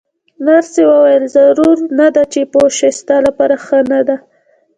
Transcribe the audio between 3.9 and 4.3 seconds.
نه ده.